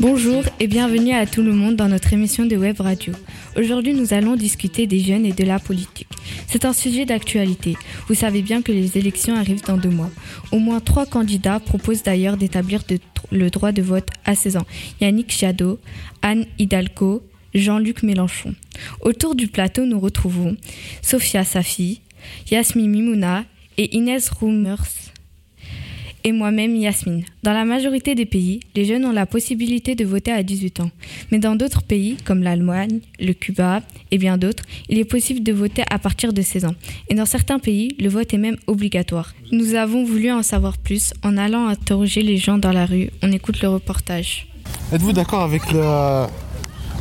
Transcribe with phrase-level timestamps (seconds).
[0.00, 3.12] Bonjour et bienvenue à tout le monde dans notre émission de Web Radio.
[3.58, 6.08] Aujourd'hui, nous allons discuter des jeunes et de la politique.
[6.46, 7.74] C'est un sujet d'actualité.
[8.06, 10.10] Vous savez bien que les élections arrivent dans deux mois.
[10.52, 12.82] Au moins trois candidats proposent d'ailleurs d'établir
[13.32, 14.66] le droit de vote à 16 ans.
[15.00, 15.78] Yannick Jadot,
[16.20, 17.22] Anne Hidalgo,
[17.54, 18.54] Jean-Luc Mélenchon.
[19.00, 20.58] Autour du plateau, nous retrouvons
[21.00, 22.02] Sophia Safi,
[22.50, 23.44] Yasmine Mimouna
[23.78, 25.05] et Inès Roumers
[26.26, 27.24] et moi-même Yasmine.
[27.44, 30.90] Dans la majorité des pays, les jeunes ont la possibilité de voter à 18 ans.
[31.30, 33.80] Mais dans d'autres pays, comme l'Allemagne, le Cuba
[34.10, 36.74] et bien d'autres, il est possible de voter à partir de 16 ans.
[37.08, 39.34] Et dans certains pays, le vote est même obligatoire.
[39.52, 43.08] Nous avons voulu en savoir plus en allant interroger les gens dans la rue.
[43.22, 44.48] On écoute le reportage.
[44.92, 45.62] Êtes-vous d'accord avec,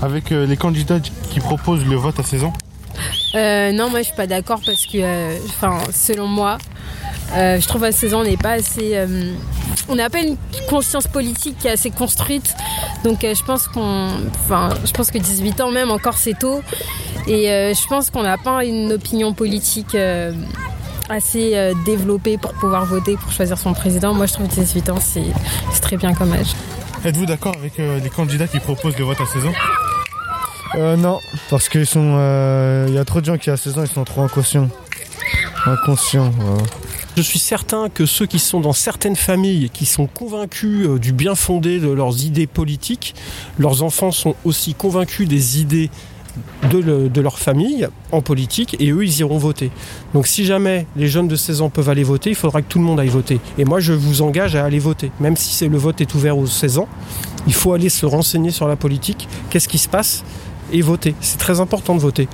[0.04, 2.54] avec euh, les candidats qui proposent le vote à 16 ans?
[3.34, 6.60] Euh, Non, moi je suis pas d'accord parce que, euh, enfin, selon moi,
[7.34, 8.92] euh, je trouve à 16 ans, on n'est pas assez.
[8.96, 9.34] Euh,
[9.90, 10.38] on n'a pas une
[10.70, 12.56] conscience politique qui est assez construite.
[13.04, 14.10] Donc euh, je pense qu'on.
[14.44, 16.62] Enfin, je pense que 18 ans même encore c'est tôt.
[17.28, 19.98] Et je pense qu'on n'a pas une opinion politique
[21.10, 24.14] assez développée pour pouvoir voter, pour choisir son président.
[24.14, 25.34] Moi je trouve que 18 ans c'est
[25.82, 26.54] très bien comme âge.
[27.04, 29.54] Êtes-vous d'accord avec les candidats qui proposent le vote à 16 ans?
[30.76, 32.16] Euh, non, parce qu'ils sont,
[32.88, 34.70] il y a trop de gens qui à 16 ans, ils sont trop inconscients.
[35.66, 36.32] Inconscients.
[36.38, 36.64] Voilà.
[37.16, 41.14] Je suis certain que ceux qui sont dans certaines familles, qui sont convaincus euh, du
[41.14, 43.16] bien fondé de leurs idées politiques,
[43.58, 45.90] leurs enfants sont aussi convaincus des idées
[46.70, 49.72] de, leur famille en politique et eux ils iront voter.
[50.14, 52.80] Donc si jamais les jeunes de 16 ans peuvent aller voter, il faudra que tout
[52.80, 53.40] le monde aille voter.
[53.58, 55.12] Et moi je vous engage à aller voter.
[55.22, 56.90] Même si le vote est ouvert aux 16 ans,
[57.48, 60.26] il faut aller se renseigner sur la politique, qu'est-ce qui se passe?
[60.72, 61.16] Et voter.
[61.22, 62.28] C'est très important de voter.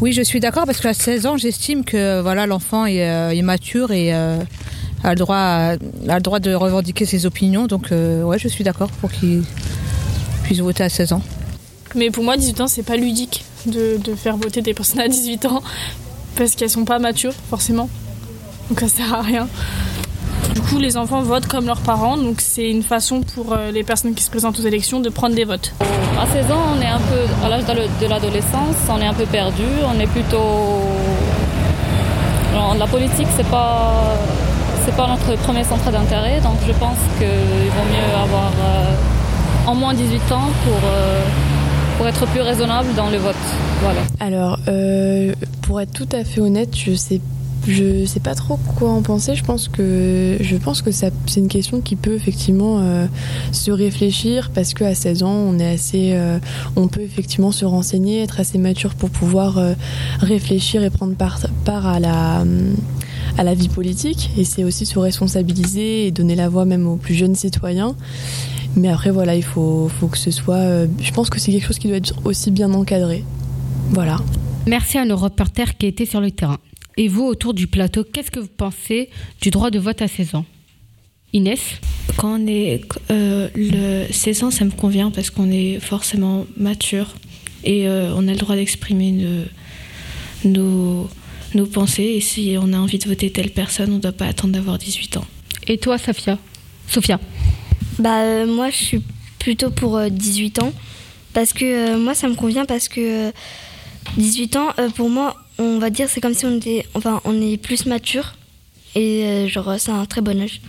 [0.00, 3.92] Oui, je suis d'accord parce qu'à 16 ans, j'estime que voilà l'enfant est, euh, mature
[3.92, 4.38] et euh,
[5.04, 7.66] a, le droit, a le droit de revendiquer ses opinions.
[7.66, 9.44] Donc, euh, ouais, je suis d'accord pour qu'il
[10.42, 11.22] puisse voter à 16 ans.
[11.94, 15.44] Mais pour moi, 18 ans, c'est pas ludique de, faire voter des personnes à 18
[15.44, 15.62] ans
[16.34, 17.88] parce qu'elles sont pas matures, forcément.
[18.70, 19.48] Donc, ça sert à rien.
[20.72, 24.14] Coup, les enfants votent comme leurs parents, donc c'est une façon pour euh, les personnes
[24.14, 25.74] qui se présentent aux élections de prendre des votes.
[26.18, 29.26] À 16 ans, on est un peu, à l'âge de l'adolescence, on est un peu
[29.26, 30.80] perdu, on est plutôt.
[32.78, 34.16] la politique, c'est pas,
[34.86, 39.74] c'est pas notre premier centre d'intérêt, donc je pense qu'il vaut mieux avoir euh, en
[39.74, 40.80] moins 18 ans pour.
[40.86, 41.22] Euh,
[41.98, 43.36] pour être plus raisonnable dans le vote.
[43.82, 44.00] Voilà.
[44.18, 44.58] Alors,
[45.60, 47.20] pour être tout à fait honnête, je sais
[47.66, 49.34] je sais pas trop quoi en penser.
[49.34, 53.06] Je pense que je pense que c'est une question qui peut effectivement euh,
[53.52, 56.38] se réfléchir parce qu'à 16 ans, on est assez, euh,
[56.76, 59.74] on peut effectivement se renseigner, être assez mature pour pouvoir euh,
[60.20, 62.44] réfléchir et prendre part, part à la
[63.38, 64.30] à la vie politique.
[64.36, 67.94] Et c'est aussi se responsabiliser et donner la voix même aux plus jeunes citoyens.
[68.74, 70.86] Mais après, voilà, il faut, faut que ce soit.
[71.00, 73.24] je pense que c'est quelque chose qui doit être aussi bien encadré.
[73.90, 74.16] Voilà.
[74.66, 76.58] Merci à nos reporters qui étaient sur le terrain.
[76.96, 79.08] Et vous, autour du plateau, qu'est-ce que vous pensez
[79.40, 80.44] du droit de vote à 16 ans?
[81.32, 81.60] Inès?
[82.16, 87.14] Quand on est euh, le 16 ans, ça me convient parce qu'on est forcément mature
[87.64, 89.46] et euh, on a le droit d'exprimer
[90.44, 91.08] nos,
[91.54, 92.02] nos, pensées.
[92.16, 94.76] Et si on a envie de voter telle personne, on ne doit pas attendre d'avoir
[94.76, 95.24] 18 ans.
[95.68, 96.38] Et toi, Safia
[96.88, 97.18] Sophia?
[97.98, 99.02] Bah euh, moi, je suis
[99.38, 100.72] plutôt pour 18 ans
[101.32, 103.32] parce que moi, ça me convient parce que
[104.18, 107.56] 18 ans, pour moi, on va dire c'est comme si on était enfin on est
[107.56, 108.34] plus mature
[108.94, 110.60] et euh, genre c'est un très bon âge.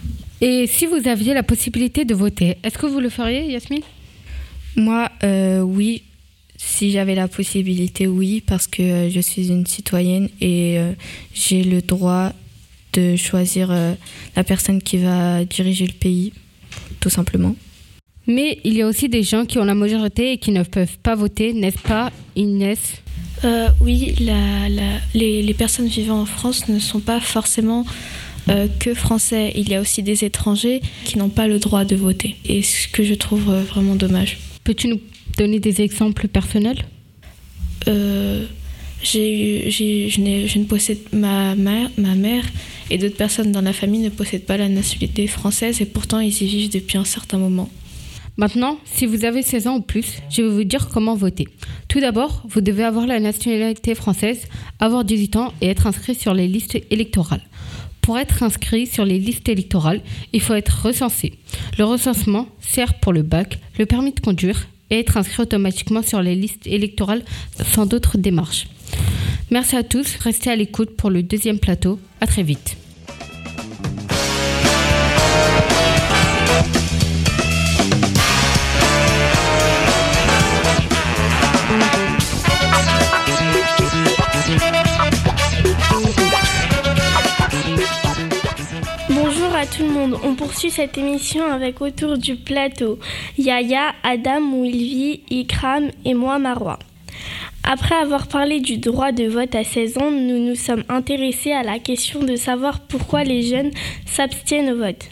[0.41, 3.83] Et si vous aviez la possibilité de voter, est-ce que vous le feriez, Yasmine?
[4.75, 6.03] Moi, euh, oui.
[6.57, 10.77] Si j'avais la possibilité, oui, parce que euh, je suis une citoyenne et
[11.33, 12.31] j'ai le droit
[12.93, 13.75] de choisir
[14.35, 16.31] la personne qui va diriger le pays,
[16.99, 17.55] tout simplement.
[18.27, 20.97] Mais il y a aussi des gens qui ont la majorité et qui ne peuvent
[20.99, 22.79] pas voter, n'est-ce pas, Inès?
[23.43, 24.15] Euh, oui,
[25.13, 27.85] les, personnes vivant en France ne sont pas forcément
[28.49, 29.51] euh, que français.
[29.55, 32.35] Il y a aussi des étrangers qui n'ont pas le droit de voter.
[32.45, 34.37] Et ce que je trouve euh, vraiment dommage.
[34.63, 34.99] Peux-tu nous
[35.37, 36.85] donner des exemples personnels?
[37.85, 38.47] Je,
[40.19, 42.45] ne possède ma mère, ma mère
[42.89, 46.41] et d'autres personnes dans la famille ne possèdent pas la nationalité française et pourtant ils
[46.41, 47.69] y vivent depuis un certain moment.
[48.35, 51.47] Maintenant, si vous avez 16 ans ou plus, je vais vous dire comment voter.
[51.87, 54.47] Tout d'abord, vous devez avoir la nationalité française,
[54.79, 57.43] avoir 18 ans et être inscrit sur les listes électorales.
[58.01, 60.01] Pour être inscrit sur les listes électorales,
[60.33, 61.33] il faut être recensé.
[61.77, 66.21] Le recensement sert pour le bac, le permis de conduire et être inscrit automatiquement sur
[66.21, 67.23] les listes électorales
[67.63, 68.67] sans d'autres démarches.
[69.51, 71.99] Merci à tous, restez à l'écoute pour le deuxième plateau.
[72.19, 72.77] À très vite.
[90.53, 92.99] Poursuit cette émission avec autour du plateau
[93.39, 96.77] Yaya, Adam, Wilvi, Ikram et moi Marwa.
[97.63, 101.63] Après avoir parlé du droit de vote à 16 ans, nous nous sommes intéressés à
[101.63, 103.71] la question de savoir pourquoi les jeunes
[104.05, 105.09] s'abstiennent au vote.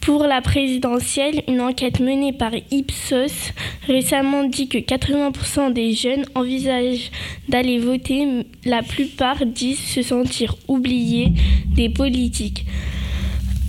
[0.00, 3.52] Pour la présidentielle, une enquête menée par Ipsos
[3.86, 7.10] récemment dit que 80% des jeunes envisagent
[7.50, 8.46] d'aller voter.
[8.64, 11.34] La plupart disent se sentir oubliés
[11.66, 12.64] des politiques.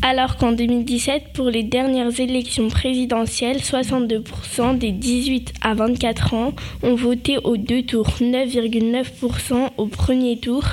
[0.01, 6.53] Alors qu'en 2017, pour les dernières élections présidentielles, 62% des 18 à 24 ans
[6.83, 10.63] ont voté aux deux tours, 9,9% au premier tour,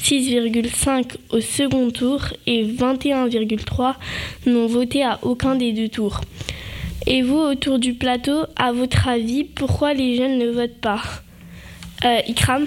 [0.00, 3.94] 6,5% au second tour et 21,3%
[4.46, 6.20] n'ont voté à aucun des deux tours.
[7.08, 11.02] Et vous, autour du plateau, à votre avis, pourquoi les jeunes ne votent pas?
[12.04, 12.66] Euh, Ikram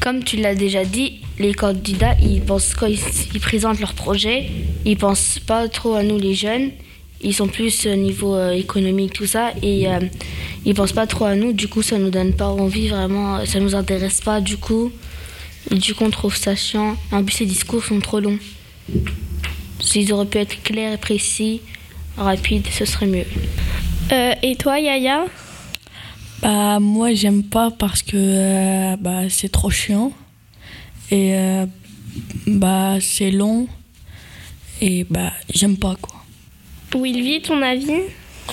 [0.00, 2.98] Comme tu l'as déjà dit, les candidats, ils pensent quand ils,
[3.34, 4.50] ils présentent leur projet,
[4.84, 6.70] ils pensent pas trop à nous les jeunes.
[7.22, 10.00] Ils sont plus au niveau euh, économique, tout ça, et euh,
[10.64, 11.52] ils pensent pas trop à nous.
[11.52, 14.40] Du coup, ça nous donne pas envie vraiment, ça nous intéresse pas.
[14.40, 14.92] Du coup,
[15.70, 16.96] et du coup, on trouve ça chiant.
[17.12, 18.38] En plus, les discours sont trop longs.
[19.80, 21.60] S'ils auraient pu être clairs et précis,
[22.16, 23.24] rapides, ce serait mieux.
[24.12, 25.24] Euh, et toi, Yaya?
[26.42, 30.12] Bah moi j'aime pas parce que euh, bah, c'est trop chiant
[31.10, 31.66] et euh,
[32.46, 33.66] bah c'est long
[34.80, 36.14] et bah j'aime pas quoi.
[36.94, 38.02] Wilvi, ton avis?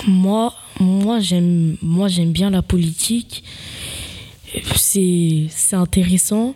[0.06, 3.44] Moi, moi j'aime, moi j'aime bien la politique.
[4.76, 6.54] C'est, c'est intéressant,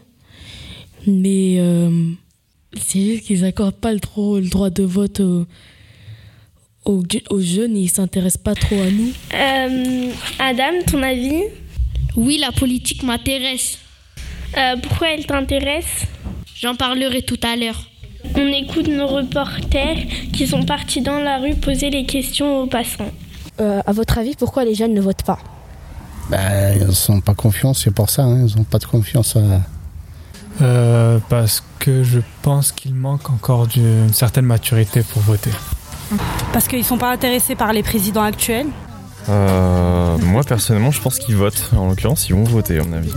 [1.07, 2.11] mais euh,
[2.77, 5.47] c'est juste qu'ils accordent pas le, trop, le droit de vote aux,
[6.85, 9.13] aux, aux jeunes et ils s'intéressent pas trop à nous.
[9.35, 11.43] Euh, Adam, ton avis?
[12.17, 13.79] Oui, la politique m'intéresse.
[14.57, 16.05] Euh, pourquoi elle t'intéresse?
[16.61, 17.89] J'en parlerai tout à l'heure.
[18.35, 19.99] On écoute nos reporters
[20.33, 23.11] qui sont partis dans la rue poser les questions aux passants.
[23.61, 25.39] Euh, à votre avis, pourquoi les jeunes ne votent pas?
[26.31, 29.37] Ben, ils n'ont pas confiance, c'est pour ça, hein, ils n'ont pas de confiance.
[29.37, 29.41] À...
[30.61, 35.51] Euh, parce que je pense qu'il manque encore d'une certaine maturité pour voter.
[36.52, 38.66] Parce qu'ils ne sont pas intéressés par les présidents actuels
[39.28, 41.70] Euh, moi personnellement, je pense qu'ils votent.
[41.76, 43.12] En l'occurrence, ils vont voter, à mon avis.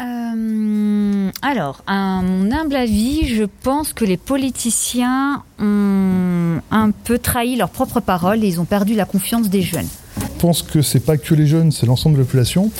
[0.00, 7.54] Euh, alors, à mon humble avis, je pense que les politiciens ont un peu trahi
[7.56, 9.88] leurs propres paroles et ils ont perdu la confiance des jeunes.
[10.20, 12.70] Je pense que c'est pas que les jeunes, c'est l'ensemble de la population.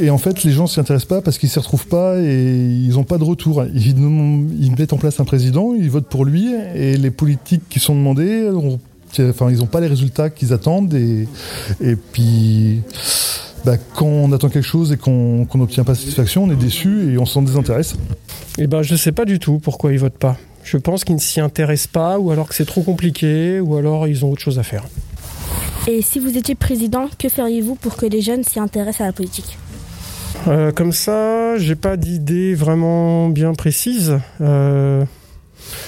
[0.00, 2.90] Et en fait, les gens s'y intéressent pas parce qu'ils s'y retrouvent pas et ils
[2.94, 3.64] n'ont pas de retour.
[3.74, 7.80] Ils, ils mettent en place un président, ils votent pour lui et les politiques qui
[7.80, 8.78] sont demandées, ont-
[9.28, 11.28] enfin, ils n'ont pas les résultats qu'ils attendent et,
[11.82, 12.80] et puis.
[13.64, 17.12] bah, quand on attend quelque chose et qu'on qu'on n'obtient pas satisfaction, on est déçu
[17.12, 17.94] et on s'en désintéresse.
[18.58, 20.38] Eh ben, je sais pas du tout pourquoi ils votent pas.
[20.64, 24.06] Je pense qu'ils ne s'y intéressent pas, ou alors que c'est trop compliqué, ou alors
[24.08, 24.84] ils ont autre chose à faire.
[25.88, 29.12] Et si vous étiez président, que feriez-vous pour que les jeunes s'y intéressent à la
[29.12, 29.58] politique?
[30.48, 34.18] Euh, comme ça, j'ai pas d'idée vraiment bien précise.
[34.40, 35.04] Euh,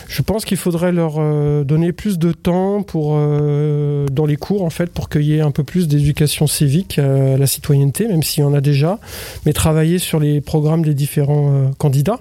[0.09, 4.93] je pense qu'il faudrait leur euh, donner plus de temps dans les cours en fait
[4.93, 8.47] pour qu'il y ait un peu plus d'éducation civique à la citoyenneté, même s'il y
[8.47, 8.99] en a déjà,
[9.47, 12.21] mais travailler sur les programmes des différents candidats.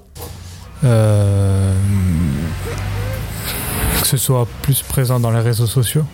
[0.81, 0.87] Que
[4.03, 6.05] ce soit plus présent dans les réseaux sociaux.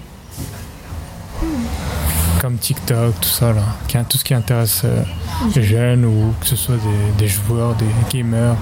[2.42, 3.64] Comme TikTok, tout ça, là.
[3.88, 5.02] Qui- Tout ce qui intéresse euh,
[5.56, 8.56] les jeunes ou que ce soit des, des joueurs, des gamers,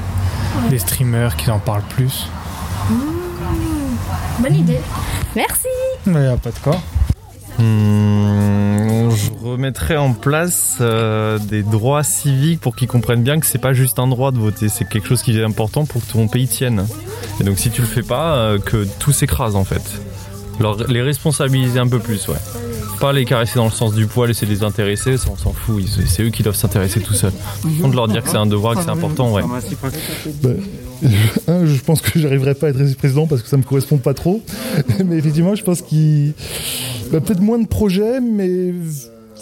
[0.70, 2.28] des streamers qui en parlent plus.
[4.40, 4.80] Bonne idée.
[5.36, 5.68] Merci.
[6.06, 6.76] Mais y a pas de quoi.
[7.58, 13.60] Hmm, je remettrais en place euh, des droits civiques pour qu'ils comprennent bien que c'est
[13.60, 16.28] pas juste un droit de voter, c'est quelque chose qui est important pour que ton
[16.28, 16.86] pays tienne.
[17.40, 19.82] Et donc si tu le fais pas, euh, que tout s'écrase en fait.
[20.60, 22.38] Alors, les responsabiliser un peu plus, ouais.
[23.00, 25.54] Pas les caresser dans le sens du poil et se les intéresser, ça on s'en
[25.54, 27.34] fout, c'est eux qui doivent s'intéresser tout seuls.
[27.62, 29.44] Par contre, leur dire que c'est un devoir, que c'est important, ouais.
[30.42, 30.50] Bah,
[31.48, 34.14] un, je pense que j'arriverai pas à être président parce que ça me correspond pas
[34.14, 34.42] trop.
[35.06, 36.34] Mais effectivement, je pense qu'il
[37.12, 38.74] bah, peut-être moins de projets, mais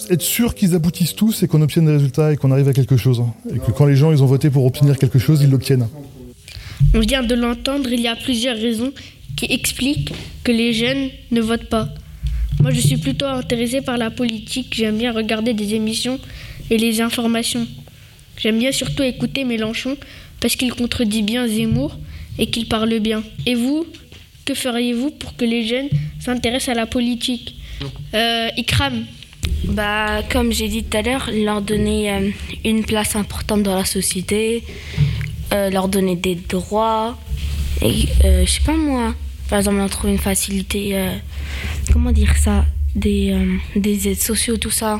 [0.10, 2.98] être sûr qu'ils aboutissent tous et qu'on obtienne des résultats et qu'on arrive à quelque
[2.98, 3.24] chose.
[3.54, 5.88] Et que quand les gens ils ont voté pour obtenir quelque chose, ils l'obtiennent.
[6.94, 8.92] On vient de l'entendre, il y a plusieurs raisons
[9.36, 11.90] qui expliquent que les jeunes ne votent pas.
[12.64, 14.74] Moi, je suis plutôt intéressée par la politique.
[14.74, 16.18] J'aime bien regarder des émissions
[16.70, 17.68] et les informations.
[18.38, 19.98] J'aime bien surtout écouter Mélenchon
[20.40, 21.98] parce qu'il contredit bien Zemmour
[22.40, 23.22] et qu'il parle bien.
[23.46, 23.86] Et vous,
[24.46, 25.90] que feriez-vous pour que les jeunes
[26.22, 27.56] s'intéressent à la politique?
[28.14, 29.04] Euh, Ikram
[29.66, 32.30] bah, comme j'ai dit tout à l'heure, leur donner euh,
[32.64, 34.64] une place importante dans la société,
[35.52, 37.18] euh, leur donner des droits,
[37.82, 39.14] et euh, je sais pas moi,
[39.54, 41.12] par exemple, leur trouver une facilité, euh,
[41.92, 45.00] comment dire ça, des, euh, des aides sociaux, tout ça.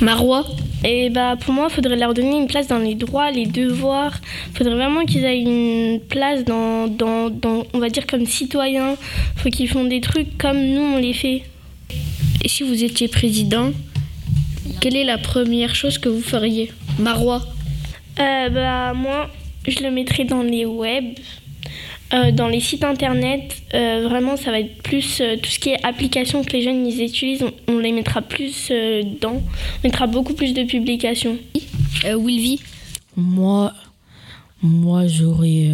[0.00, 0.46] Marois
[0.82, 4.18] Et bah pour moi, il faudrait leur donner une place dans les droits, les devoirs.
[4.50, 8.96] Il faudrait vraiment qu'ils aient une place dans, dans, dans, on va dire, comme citoyens.
[9.36, 11.42] Il faut qu'ils font des trucs comme nous, on les fait.
[12.42, 13.72] Et si vous étiez président,
[14.80, 16.72] quelle est la première chose que vous feriez?
[16.98, 17.46] Marois
[18.18, 19.28] Euh, bah moi,
[19.68, 21.04] je le mettrais dans les web,
[22.12, 23.56] euh, dans les sites internet.
[23.72, 26.86] Euh, vraiment, ça va être plus euh, tout ce qui est applications que les jeunes
[26.86, 27.44] ils utilisent.
[27.68, 29.42] On, les mettra plus dedans.
[29.42, 31.36] On mettra beaucoup plus de publications.
[32.04, 32.60] Wilvy
[33.16, 33.72] Moi,
[34.62, 35.70] moi j'aurais.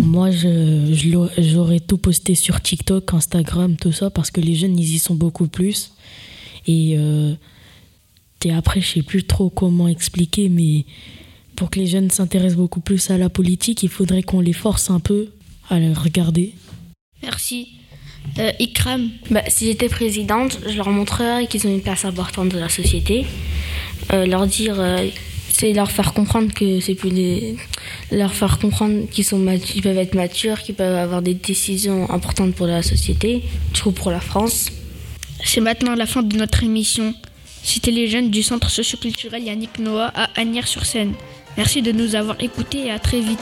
[0.00, 4.94] moi, je- j'aurais tout posté sur TikTok, Instagram, tout ça, parce que les jeunes, ils
[4.94, 5.92] y sont beaucoup plus.
[6.66, 6.96] Et,
[8.44, 10.84] et après, je sais plus trop comment expliquer, mais
[11.56, 14.90] pour que les jeunes s'intéressent beaucoup plus à la politique, il faudrait qu'on les force
[14.90, 15.28] un peu
[15.70, 16.54] à le regarder.
[17.22, 17.68] Merci.
[18.38, 22.60] Euh, Ikram Bah, si j'étais présidente, je leur montrerais qu'ils ont une place importante dans
[22.60, 23.26] la société.
[24.12, 25.08] Euh, leur dire, euh,
[25.50, 27.56] c'est leur faire comprendre que c'est plus des.
[28.10, 32.54] leur faire comprendre qu'ils sont ils peuvent être matures, qu'ils peuvent avoir des décisions importantes
[32.54, 33.42] pour la société,
[33.72, 34.70] du coup pour la France.
[35.44, 37.14] C'est maintenant la fin de notre émission.
[37.62, 41.14] C'était les jeunes du centre socioculturel Yannick Noah à Agnières-sur-Seine.
[41.56, 43.40] Merci de nous avoir écoutés et à très vite.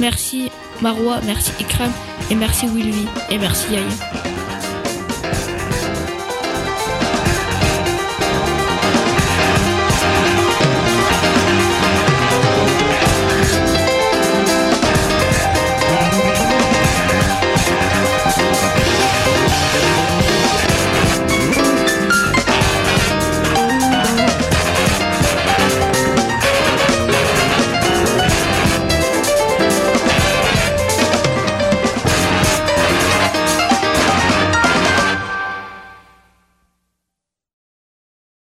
[0.00, 0.50] Merci
[0.80, 1.90] Marois, merci Ikram
[2.30, 4.27] et merci Willy et merci Yaya.